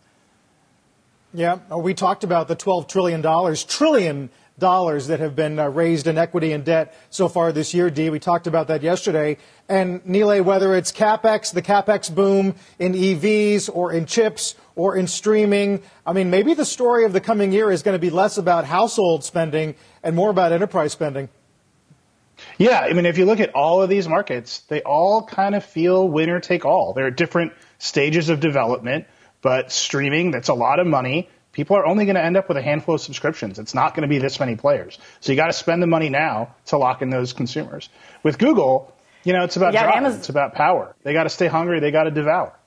[1.35, 3.22] Yeah, we talked about the $12 trillion,
[3.66, 4.31] trillion
[4.62, 8.09] dollars that have been uh, raised in equity and debt so far this year, Dee.
[8.09, 9.37] We talked about that yesterday.
[9.68, 15.09] And Nilay, whether it's CapEx, the CapEx boom in EVs or in chips or in
[15.09, 18.38] streaming, I mean, maybe the story of the coming year is going to be less
[18.38, 21.29] about household spending and more about enterprise spending.
[22.57, 25.64] Yeah, I mean, if you look at all of these markets, they all kind of
[25.64, 26.92] feel winner take all.
[26.92, 29.07] They're at different stages of development,
[29.42, 32.56] but streaming, that's a lot of money people are only going to end up with
[32.56, 33.58] a handful of subscriptions.
[33.58, 34.98] It's not going to be this many players.
[35.20, 37.88] So you got to spend the money now to lock in those consumers.
[38.22, 38.92] With Google,
[39.24, 40.94] you know, it's about yeah, Amazon- it's about power.
[41.04, 41.80] They got to stay hungry.
[41.80, 42.58] They got to devour.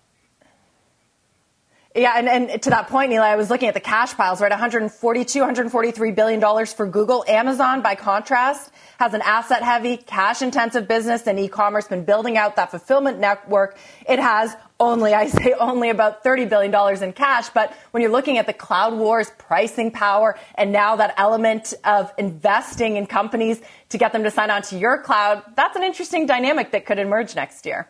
[1.95, 4.51] Yeah, and, and to that point, Nilay, I was looking at the cash piles, right?
[4.51, 7.23] 142, 143 billion dollars for Google.
[7.25, 8.69] Amazon, by contrast,
[8.99, 13.77] has an asset heavy, cash intensive business and e-commerce, been building out that fulfillment network.
[14.09, 17.49] It has only, I say only about $30 billion in cash.
[17.49, 22.11] But when you're looking at the cloud wars, pricing power, and now that element of
[22.17, 26.25] investing in companies to get them to sign on to your cloud, that's an interesting
[26.25, 27.87] dynamic that could emerge next year.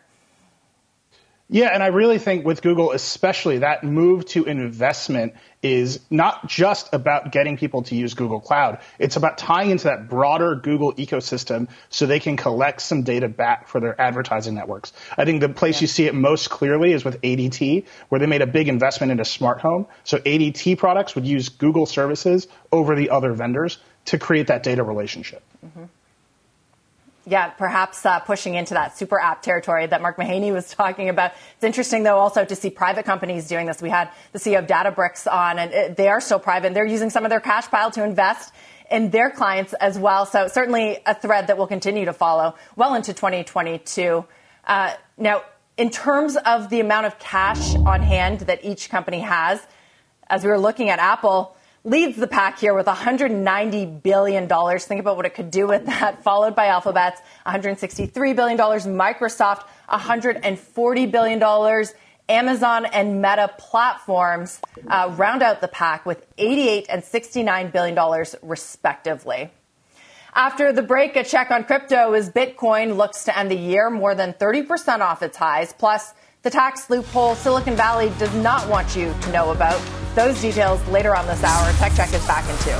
[1.48, 6.92] Yeah, and I really think with Google, especially that move to investment is not just
[6.92, 8.80] about getting people to use Google Cloud.
[8.98, 13.68] It's about tying into that broader Google ecosystem so they can collect some data back
[13.68, 14.92] for their advertising networks.
[15.16, 15.82] I think the place yeah.
[15.82, 19.24] you see it most clearly is with ADT, where they made a big investment into
[19.24, 19.86] smart home.
[20.02, 24.82] So ADT products would use Google services over the other vendors to create that data
[24.82, 25.44] relationship.
[25.64, 25.84] Mm-hmm.
[27.28, 31.32] Yeah, perhaps uh, pushing into that super app territory that Mark Mahaney was talking about.
[31.56, 33.82] It's interesting, though, also to see private companies doing this.
[33.82, 36.68] We had the CEO of Databricks on, and it, they are still private.
[36.68, 38.54] And they're using some of their cash pile to invest
[38.92, 40.24] in their clients as well.
[40.24, 44.24] So certainly a thread that will continue to follow well into 2022.
[44.64, 45.42] Uh, now,
[45.76, 49.60] in terms of the amount of cash on hand that each company has,
[50.28, 51.55] as we were looking at Apple,
[51.86, 54.48] leads the pack here with $190 billion.
[54.48, 61.10] Think about what it could do with that, followed by Alphabet's $163 billion, Microsoft $140
[61.10, 61.84] billion.
[62.28, 68.34] Amazon and Meta platforms uh, round out the pack with 88 and 69 billion dollars
[68.42, 69.52] respectively.
[70.34, 74.16] After the break, a check on crypto as Bitcoin looks to end the year more
[74.16, 75.72] than 30% off its highs.
[75.72, 76.12] Plus,
[76.46, 79.82] the tax loophole Silicon Valley does not want you to know about.
[80.14, 81.72] Those details later on this hour.
[81.72, 82.70] Tech Check is back in two.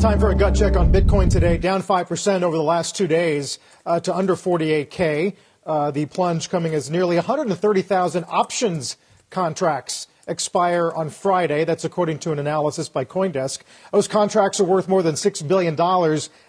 [0.00, 3.60] Time for a gut check on Bitcoin today, down 5% over the last two days
[3.86, 5.36] uh, to under 48K.
[5.64, 8.96] Uh, the plunge coming as nearly 130,000 options
[9.30, 11.64] contracts expire on Friday.
[11.64, 13.60] That's according to an analysis by Coindesk.
[13.92, 15.76] Those contracts are worth more than $6 billion.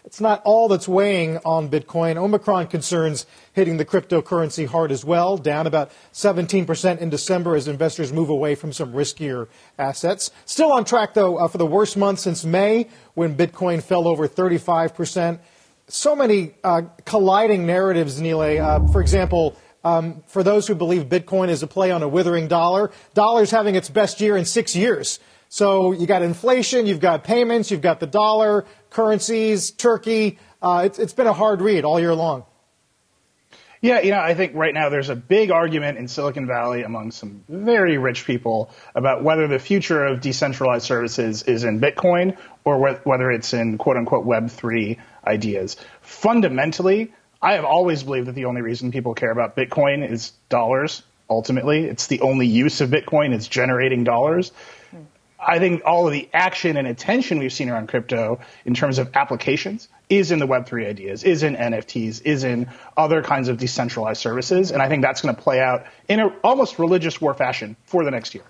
[0.06, 2.18] It's not all that's weighing on Bitcoin.
[2.18, 8.14] Omicron concerns hitting the cryptocurrency hard as well, down about 17% in December as investors
[8.14, 9.48] move away from some riskier
[9.80, 10.32] assets.
[10.46, 14.28] Still on track, though, uh, for the worst month since May when Bitcoin fell over
[14.28, 15.40] 35%.
[15.88, 18.62] So many uh, colliding narratives, Nilay.
[18.62, 22.48] Uh, for example, um, for those who believe Bitcoin is a play on a withering
[22.48, 25.20] dollar, dollar's having its best year in six years.
[25.50, 30.40] So you got inflation, you've got payments, you've got the dollar, currencies, Turkey.
[30.62, 32.46] Uh, it's, it's been a hard read all year long.
[33.84, 37.12] Yeah, you know, I think right now there's a big argument in Silicon Valley among
[37.12, 42.96] some very rich people about whether the future of decentralized services is in Bitcoin or
[43.04, 45.76] whether it's in quote unquote Web3 ideas.
[46.00, 47.14] Fundamentally,
[47.44, 51.04] I have always believed that the only reason people care about Bitcoin is dollars.
[51.30, 53.34] Ultimately, it's the only use of Bitcoin.
[53.34, 54.54] It's generating dollars.
[55.46, 59.14] I think all of the action and attention we've seen around crypto in terms of
[59.14, 64.22] applications is in the Web3 ideas, is in NFTs, is in other kinds of decentralized
[64.22, 64.72] services.
[64.72, 68.06] And I think that's going to play out in an almost religious war fashion for
[68.06, 68.46] the next year.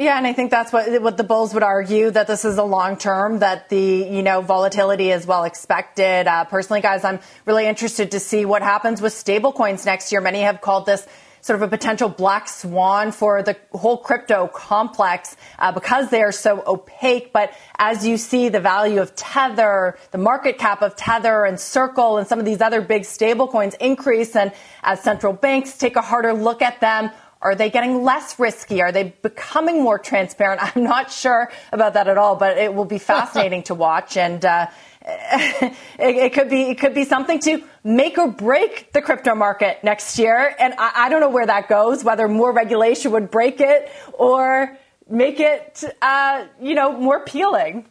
[0.00, 2.62] Yeah, and I think that's what what the bulls would argue that this is a
[2.62, 6.26] long term, that the you know volatility is well expected.
[6.26, 10.22] Uh, personally, guys, I'm really interested to see what happens with stablecoins next year.
[10.22, 11.06] Many have called this
[11.42, 16.32] sort of a potential black swan for the whole crypto complex uh, because they are
[16.32, 17.32] so opaque.
[17.32, 22.18] But as you see the value of Tether, the market cap of Tether and Circle
[22.18, 26.32] and some of these other big stablecoins increase, and as central banks take a harder
[26.32, 27.10] look at them,
[27.42, 28.82] are they getting less risky?
[28.82, 30.60] Are they becoming more transparent?
[30.76, 34.16] I'm not sure about that at all, but it will be fascinating to watch.
[34.16, 34.66] And uh,
[35.02, 39.82] it, it, could be it could be something to make or break the crypto market
[39.82, 40.54] next year.
[40.58, 42.04] And I, I don't know where that goes.
[42.04, 44.76] Whether more regulation would break it or
[45.08, 47.86] make it, uh, you know, more appealing.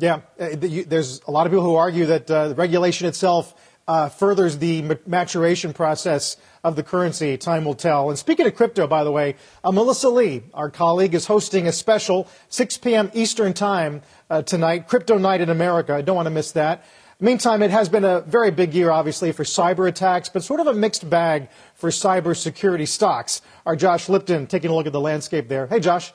[0.00, 3.52] Yeah, uh, there's a lot of people who argue that uh, regulation itself
[3.88, 7.36] uh, furthers the maturation process of the currency.
[7.38, 8.10] Time will tell.
[8.10, 9.34] And speaking of crypto, by the way,
[9.64, 13.10] uh, Melissa Lee, our colleague, is hosting a special 6 p.m.
[13.14, 15.94] Eastern Time uh, tonight, Crypto Night in America.
[15.94, 16.84] I don't want to miss that.
[17.20, 20.68] Meantime, it has been a very big year, obviously, for cyber attacks, but sort of
[20.68, 23.42] a mixed bag for cybersecurity stocks.
[23.66, 25.66] Our Josh Lipton taking a look at the landscape there.
[25.66, 26.12] Hey, Josh.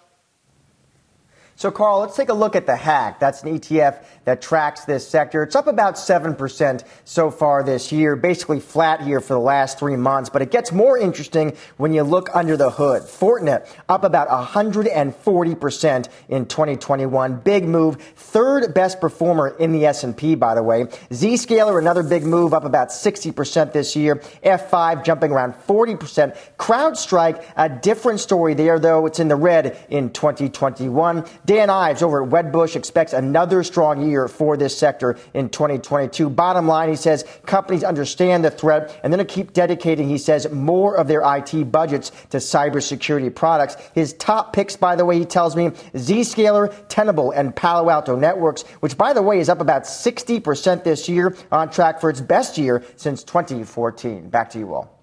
[1.63, 3.21] So, Carl, let's take a look at the hack.
[3.21, 5.43] That's an ETF that tracks this sector.
[5.43, 9.95] It's up about 7% so far this year, basically flat here for the last three
[9.95, 10.29] months.
[10.29, 13.03] But it gets more interesting when you look under the hood.
[13.03, 17.39] Fortinet up about 140% in 2021.
[17.39, 17.95] Big move.
[17.95, 20.83] Third best performer in the S&P, by the way.
[21.11, 24.17] Zscaler, another big move, up about 60% this year.
[24.43, 26.37] F5 jumping around 40%.
[26.57, 29.05] CrowdStrike, a different story there, though.
[29.05, 31.25] It's in the red in 2021.
[31.53, 36.27] Dan Ives over at Wedbush expects another strong year for this sector in 2022.
[36.31, 40.49] Bottom line, he says companies understand the threat and then to keep dedicating, he says,
[40.49, 43.77] more of their IT budgets to cybersecurity products.
[43.93, 48.63] His top picks, by the way, he tells me, Zscaler, Tenable, and Palo Alto Networks,
[48.79, 52.57] which, by the way, is up about 60% this year, on track for its best
[52.57, 54.27] year since 2014.
[54.29, 54.99] Back to you all.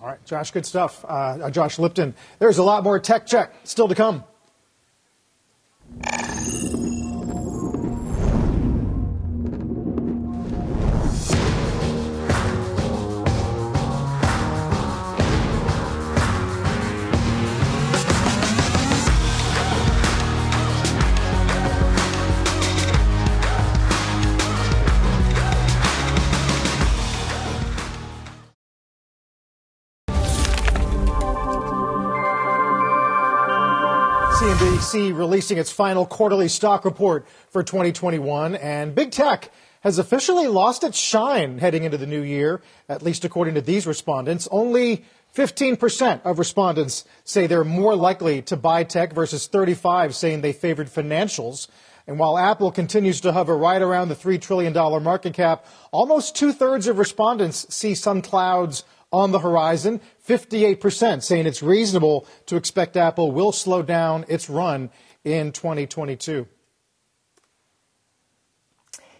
[0.00, 1.04] All right, Josh, good stuff.
[1.06, 2.12] Uh, Josh Lipton.
[2.40, 4.24] There's a lot more tech check still to come.
[5.98, 6.59] Thank you.
[34.92, 40.98] Releasing its final quarterly stock report for 2021, and big tech has officially lost its
[40.98, 44.48] shine heading into the new year, at least according to these respondents.
[44.50, 45.04] Only
[45.36, 50.88] 15% of respondents say they're more likely to buy tech versus 35 saying they favored
[50.88, 51.68] financials.
[52.08, 54.72] And while Apple continues to hover right around the $3 trillion
[55.04, 58.82] market cap, almost two thirds of respondents see some clouds
[59.12, 60.00] on the horizon.
[60.26, 64.90] 58% saying it's reasonable to expect Apple will slow down its run
[65.24, 66.46] in 2022.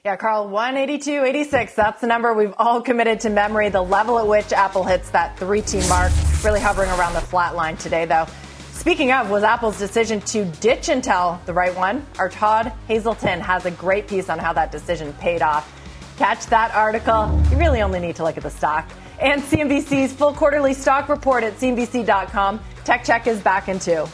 [0.02, 1.74] Yeah, Carl, 182.86.
[1.74, 3.68] That's the number we've all committed to memory.
[3.68, 6.10] The level at which Apple hits that three T mark,
[6.42, 8.26] really hovering around the flat line today, though.
[8.72, 12.06] Speaking of, was Apple's decision to ditch Intel the right one?
[12.18, 15.70] Our Todd Haselton has a great piece on how that decision paid off.
[16.16, 17.38] Catch that article.
[17.50, 18.90] You really only need to look at the stock
[19.20, 22.60] and CNBC's full quarterly stock report at CNBC.com.
[22.84, 24.06] Tech Check is back in two.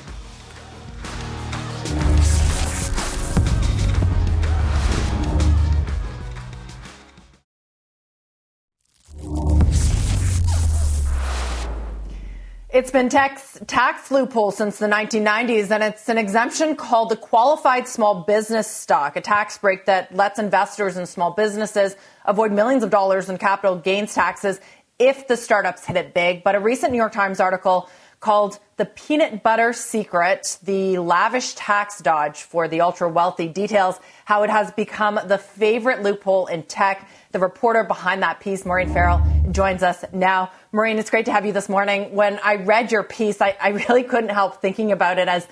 [12.77, 17.89] It's been tax, tax loophole since the 1990s, and it's an exemption called the qualified
[17.89, 21.97] small business stock, a tax break that lets investors and small businesses
[22.27, 24.61] avoid millions of dollars in capital gains taxes
[24.99, 26.43] if the startups hit it big.
[26.43, 27.89] But a recent New York Times article
[28.21, 34.43] called the peanut butter secret, the lavish tax dodge for the ultra wealthy details how
[34.43, 37.09] it has become the favorite loophole in tech.
[37.33, 40.51] The reporter behind that piece, Maureen Farrell, joins us now.
[40.73, 42.15] Maureen, it's great to have you this morning.
[42.15, 45.47] When I read your piece, I, I really couldn't help thinking about it as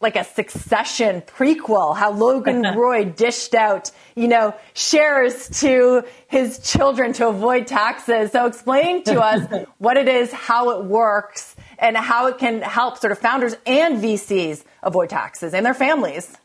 [0.00, 7.12] like a succession prequel, how Logan Roy dished out, you know, shares to his children
[7.14, 8.32] to avoid taxes.
[8.32, 12.98] So explain to us what it is, how it works, and how it can help
[12.98, 16.36] sort of founders and VCs avoid taxes and their families.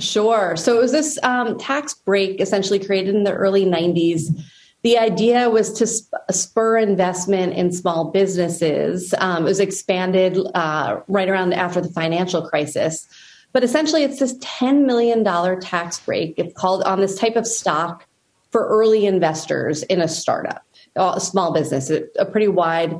[0.00, 0.56] Sure.
[0.56, 4.36] So it was this um, tax break essentially created in the early 90s
[4.84, 5.86] the idea was to
[6.30, 9.14] spur investment in small businesses.
[9.16, 13.06] Um, it was expanded uh, right around after the financial crisis.
[13.54, 15.24] But essentially, it's this $10 million
[15.60, 16.34] tax break.
[16.36, 18.06] It's called on this type of stock
[18.50, 20.62] for early investors in a startup,
[20.96, 22.94] a small business, a pretty wide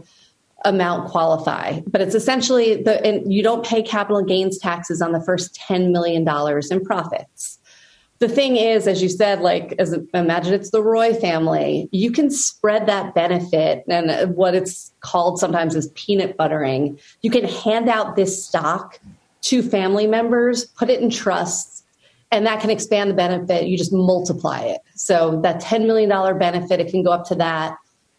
[0.64, 1.80] amount qualify.
[1.86, 5.92] But it's essentially the, and you don't pay capital gains taxes on the first $10
[5.92, 6.26] million
[6.70, 7.58] in profits
[8.26, 12.30] the thing is, as you said, like as imagine it's the Roy family, you can
[12.30, 16.98] spread that benefit and what it's called sometimes is peanut buttering.
[17.20, 18.98] You can hand out this stock
[19.42, 21.82] to family members, put it in trusts,
[22.32, 23.66] and that can expand the benefit.
[23.66, 24.80] You just multiply it.
[24.94, 26.08] So that $10 million
[26.38, 27.76] benefit, it can go up to that,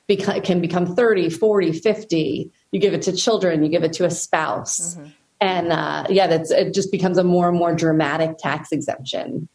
[0.08, 2.52] it can become 30, 40, 50.
[2.72, 4.94] You give it to children, you give it to a spouse.
[4.98, 5.10] Mm-hmm.
[5.42, 9.50] And uh, yeah, that's, it just becomes a more and more dramatic tax exemption.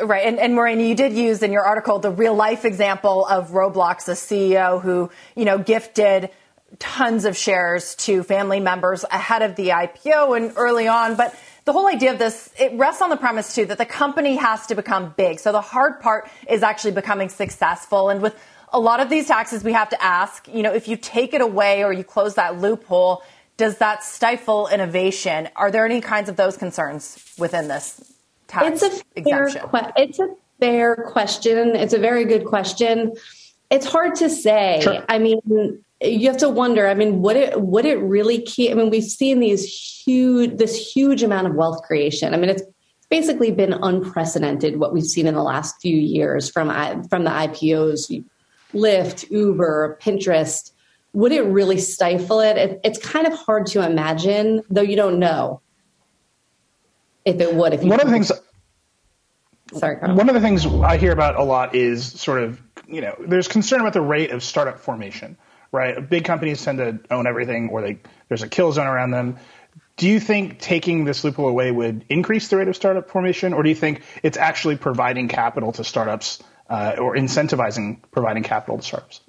[0.00, 0.26] Right.
[0.26, 4.08] And, and Maureen, you did use in your article the real life example of Roblox,
[4.08, 6.30] a CEO who, you know, gifted
[6.78, 11.16] tons of shares to family members ahead of the IPO and early on.
[11.16, 11.34] But
[11.64, 14.66] the whole idea of this, it rests on the premise too that the company has
[14.66, 15.40] to become big.
[15.40, 18.08] So the hard part is actually becoming successful.
[18.08, 18.38] And with
[18.72, 21.40] a lot of these taxes, we have to ask, you know, if you take it
[21.40, 23.22] away or you close that loophole,
[23.56, 25.48] does that stifle innovation?
[25.56, 28.14] Are there any kinds of those concerns within this?
[28.48, 29.68] Tax it's a exemption?
[29.70, 30.28] Que- it's a
[30.60, 31.76] fair question.
[31.76, 33.12] It's a very good question.
[33.70, 34.80] It's hard to say.
[34.82, 35.04] Sure.
[35.08, 36.88] I mean, you have to wonder.
[36.88, 38.70] I mean, would it would it really keep?
[38.70, 42.34] I mean, we've seen these huge this huge amount of wealth creation.
[42.34, 42.62] I mean, it's
[43.10, 46.68] basically been unprecedented what we've seen in the last few years from
[47.08, 48.24] from the IPOs,
[48.74, 50.72] Lyft, Uber, Pinterest.
[51.14, 52.56] Would it really stifle it?
[52.56, 52.80] it?
[52.84, 55.60] It's kind of hard to imagine, though you don't know
[57.28, 57.74] if it would.
[57.74, 58.32] If one of the things.
[59.74, 60.16] Sorry, Carl.
[60.16, 63.48] One of the things I hear about a lot is sort of you know there's
[63.48, 65.36] concern about the rate of startup formation.
[65.70, 67.98] Right, big companies tend to own everything, or they
[68.28, 69.36] there's a kill zone around them.
[69.98, 73.62] Do you think taking this loophole away would increase the rate of startup formation, or
[73.62, 78.82] do you think it's actually providing capital to startups uh, or incentivizing providing capital to
[78.82, 79.20] startups?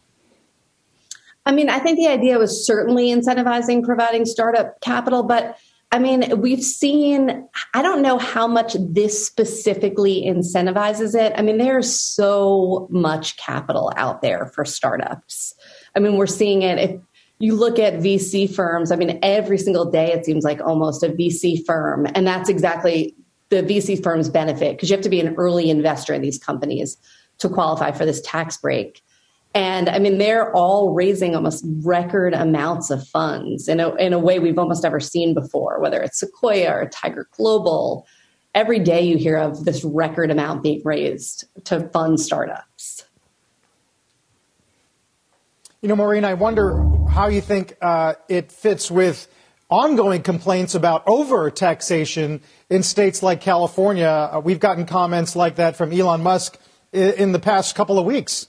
[1.45, 5.57] I mean, I think the idea was certainly incentivizing providing startup capital, but
[5.91, 11.33] I mean, we've seen, I don't know how much this specifically incentivizes it.
[11.35, 15.55] I mean, there's so much capital out there for startups.
[15.95, 16.77] I mean, we're seeing it.
[16.77, 17.01] If
[17.39, 21.09] you look at VC firms, I mean, every single day it seems like almost a
[21.09, 22.05] VC firm.
[22.13, 23.15] And that's exactly
[23.49, 26.97] the VC firm's benefit because you have to be an early investor in these companies
[27.39, 29.01] to qualify for this tax break.
[29.55, 34.19] And I mean, they're all raising almost record amounts of funds in a, in a
[34.19, 38.05] way we've almost never seen before, whether it's Sequoia or Tiger Global.
[38.53, 43.05] Every day you hear of this record amount being raised to fund startups.
[45.81, 49.27] You know, Maureen, I wonder how you think uh, it fits with
[49.69, 54.07] ongoing complaints about over taxation in states like California.
[54.07, 56.59] Uh, we've gotten comments like that from Elon Musk
[56.91, 58.47] in, in the past couple of weeks.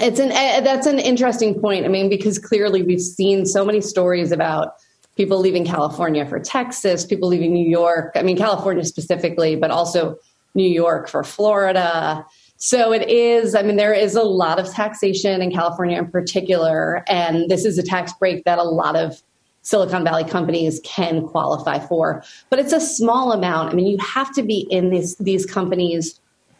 [0.00, 1.84] It's an uh, that's an interesting point.
[1.84, 4.74] I mean, because clearly we've seen so many stories about
[5.16, 8.12] people leaving California for Texas, people leaving New York.
[8.14, 10.16] I mean, California specifically, but also
[10.54, 12.24] New York for Florida.
[12.56, 17.04] So it is, I mean, there is a lot of taxation in California in particular.
[17.08, 19.22] And this is a tax break that a lot of
[19.62, 22.22] Silicon Valley companies can qualify for.
[22.48, 23.72] But it's a small amount.
[23.72, 26.18] I mean, you have to be in these, these companies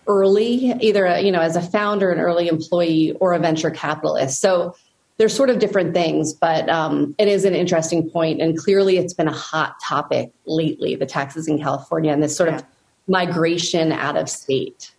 [0.09, 4.41] early, either you know as a founder, an early employee, or a venture capitalist.
[4.41, 4.75] So
[5.19, 9.15] there's sort of different things, but um, it is an interesting point, and clearly it's
[9.15, 10.97] been a hot topic lately.
[10.97, 12.57] The taxes in California and this sort yeah.
[12.57, 12.65] of
[13.07, 14.93] migration out of state.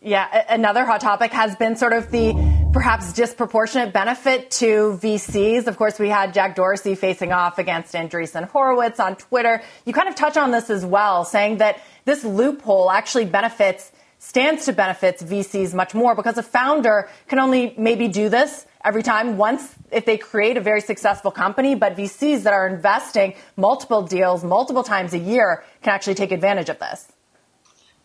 [0.00, 2.32] Yeah, another hot topic has been sort of the
[2.74, 5.68] perhaps disproportionate benefit to VCs.
[5.68, 9.62] Of course, we had Jack Dorsey facing off against Andreessen Horowitz on Twitter.
[9.84, 14.64] You kind of touch on this as well, saying that this loophole actually benefits, stands
[14.64, 19.36] to benefits VCs much more because a founder can only maybe do this every time
[19.36, 24.42] once if they create a very successful company, but VCs that are investing multiple deals
[24.42, 27.06] multiple times a year can actually take advantage of this.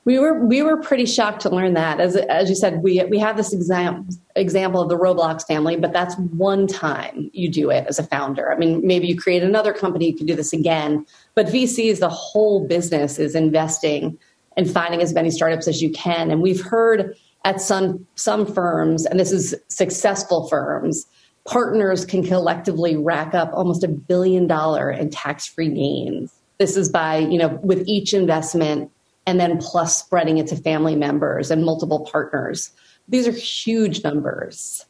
[0.10, 1.99] We were we were pretty shocked to learn that.
[1.99, 5.93] As as you said, we we have this exam, example of the Roblox family, but
[5.93, 8.51] that's one time you do it as a founder.
[8.51, 11.05] I mean, maybe you create another company, you can do this again.
[11.36, 14.18] But VCs, the whole business is investing
[14.57, 16.32] and finding as many startups as you can.
[16.32, 21.05] And we've heard at some some firms, and this is successful firms,
[21.45, 26.34] partners can collectively rack up almost a billion dollar in tax-free gains.
[26.57, 28.91] This is by, you know, with each investment
[29.26, 32.72] and then plus spreading it to family members and multiple partners.
[33.07, 34.86] These are huge numbers.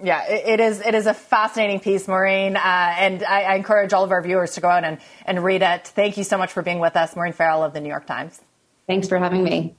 [0.00, 0.80] Yeah, it is.
[0.80, 4.54] It is a fascinating piece, Maureen, uh, and I, I, encourage all of our viewers
[4.54, 5.88] to go out and, and read it.
[5.88, 8.40] Thank you so much for being with us, Maureen Farrell of the New York Times.
[8.86, 9.74] Thanks for having me.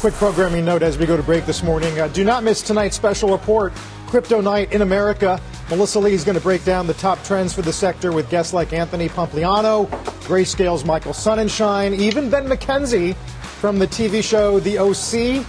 [0.00, 2.00] Quick programming note as we go to break this morning.
[2.00, 3.72] Uh, do not miss tonight's special report,
[4.08, 5.40] Crypto Night in America.
[5.72, 8.52] Melissa Lee is going to break down the top trends for the sector with guests
[8.52, 9.88] like Anthony Pompliano,
[10.26, 13.16] Grayscale's Michael Sonnenshein, even Ben McKenzie
[13.58, 15.46] from the TV show The OC.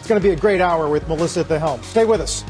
[0.00, 1.80] It's going to be a great hour with Melissa at the helm.
[1.84, 2.42] Stay with us.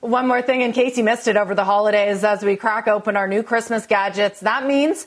[0.00, 3.16] One more thing, in case you missed it over the holidays, as we crack open
[3.16, 5.06] our new Christmas gadgets, that means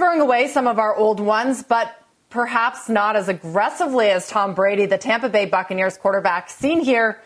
[0.00, 1.94] throwing away some of our old ones, but
[2.30, 7.20] perhaps not as aggressively as Tom Brady, the Tampa Bay Buccaneers quarterback, seen here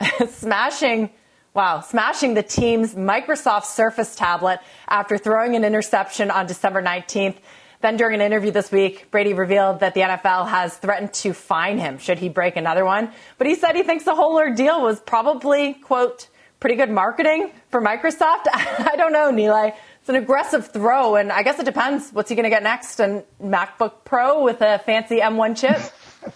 [0.28, 1.10] smashing
[1.54, 7.36] Wow, smashing the team's Microsoft Surface tablet after throwing an interception on December 19th.
[7.82, 11.76] Then, during an interview this week, Brady revealed that the NFL has threatened to fine
[11.76, 13.12] him should he break another one.
[13.36, 16.28] But he said he thinks the whole ordeal was probably, quote,
[16.58, 18.46] pretty good marketing for Microsoft.
[18.54, 19.74] I don't know, Nilay.
[20.02, 22.10] It's an aggressive throw, and I guess it depends.
[22.10, 22.98] What's he going to get next?
[22.98, 25.80] A MacBook Pro with a fancy M1 chip?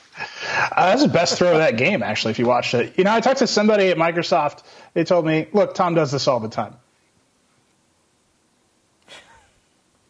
[0.72, 2.96] Uh, that's the best throw of that game, actually, if you watched it.
[2.96, 4.62] You know, I talked to somebody at Microsoft.
[4.94, 6.74] They told me, look, Tom does this all the time.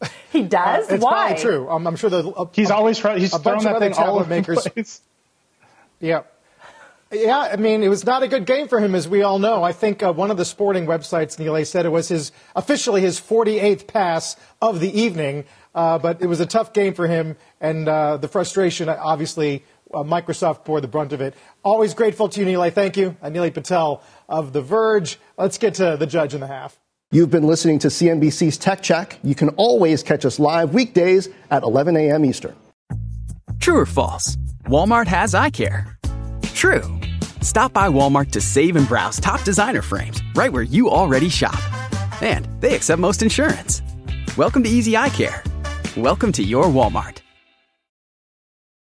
[0.31, 0.89] He does?
[0.89, 1.27] Uh, it's Why?
[1.27, 1.69] probably true.
[1.69, 2.25] Um, I'm sure there's.
[2.25, 4.63] A, he's always he's a bunch thrown of that thing all over makers.
[4.63, 5.01] the place.
[5.99, 6.21] Yeah.
[7.11, 9.63] Yeah, I mean, it was not a good game for him, as we all know.
[9.63, 13.19] I think uh, one of the sporting websites, Nilay, said it was his officially his
[13.19, 17.87] 48th pass of the evening, uh, but it was a tough game for him, and
[17.87, 21.33] uh, the frustration, obviously, uh, Microsoft bore the brunt of it.
[21.63, 22.73] Always grateful to you, Nilay.
[22.73, 23.15] Thank you.
[23.21, 25.17] Uh, Nilay Patel of The Verge.
[25.37, 26.77] Let's get to the judge in the half.
[27.11, 29.17] You've been listening to CNBC's Tech Check.
[29.23, 32.25] You can always catch us live weekdays at 11 a.m.
[32.25, 32.55] Eastern.
[33.59, 34.35] True or false?
[34.65, 35.96] Walmart has eye care.
[36.57, 36.99] True.
[37.41, 41.59] Stop by Walmart to save and browse top designer frames right where you already shop.
[42.23, 43.83] And they accept most insurance.
[44.37, 45.43] Welcome to Easy Eye Care.
[45.95, 47.19] Welcome to your Walmart.